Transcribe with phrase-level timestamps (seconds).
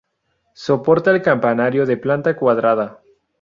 [0.55, 3.01] Soporta el campanario de planta cuadrada.